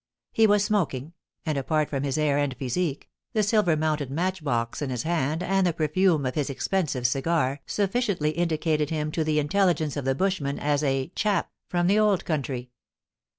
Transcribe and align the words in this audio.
He 0.31 0.47
was 0.47 0.63
smoking, 0.63 1.13
and 1.45 1.59
apart 1.59 1.87
from 1.91 2.01
his 2.01 2.17
air 2.17 2.39
and 2.39 2.57
physique, 2.57 3.07
the 3.33 3.43
silver 3.43 3.77
mounted 3.77 4.09
match 4.09 4.43
box 4.43 4.81
in 4.81 4.89
his 4.89 5.03
hand 5.03 5.43
and 5.43 5.67
the 5.67 5.73
perfume 5.73 6.25
of 6.25 6.33
his 6.33 6.49
expensive 6.49 7.05
cigar 7.05 7.61
sufficiently 7.67 8.31
indicated 8.31 8.89
him 8.89 9.11
to 9.11 9.23
the 9.23 9.37
intel 9.37 9.71
ligence 9.71 9.95
of 9.95 10.05
the 10.05 10.15
bushmen 10.15 10.57
as 10.57 10.81
* 10.83 10.83
a 10.83 11.09
chap 11.09 11.51
from 11.69 11.85
the 11.85 11.99
old 11.99 12.25
country.' 12.25 12.71